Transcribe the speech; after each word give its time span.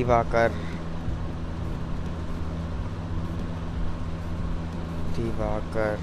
Diwakar. 0.00 0.52
Diwakar. 5.16 5.96